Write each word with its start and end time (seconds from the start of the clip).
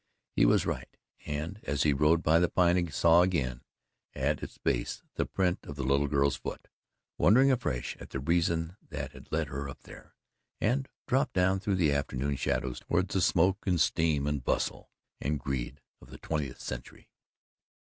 He 0.35 0.47
was 0.47 0.65
right, 0.65 0.97
and, 1.27 1.59
as 1.61 1.83
he 1.83 1.93
rode 1.93 2.23
by 2.23 2.39
the 2.39 2.49
Pine, 2.49 2.89
saw 2.89 3.21
again 3.21 3.61
at 4.15 4.41
its 4.41 4.57
base 4.57 5.03
the 5.13 5.27
print 5.27 5.59
of 5.67 5.75
the 5.75 5.83
little 5.83 6.07
girl's 6.07 6.35
foot 6.37 6.69
wondering 7.19 7.51
afresh 7.51 7.95
at 7.97 8.09
the 8.09 8.19
reason 8.19 8.77
that 8.89 9.31
led 9.31 9.49
her 9.49 9.69
up 9.69 9.81
there 9.83 10.15
and 10.59 10.89
dropped 11.07 11.33
down 11.33 11.59
through 11.59 11.75
the 11.75 11.93
afternoon 11.93 12.35
shadows 12.35 12.79
towards 12.79 13.13
the 13.13 13.21
smoke 13.21 13.67
and 13.67 13.79
steam 13.79 14.25
and 14.25 14.43
bustle 14.43 14.89
and 15.19 15.39
greed 15.39 15.81
of 16.01 16.09
the 16.09 16.17
Twentieth 16.17 16.59
Century. 16.59 17.11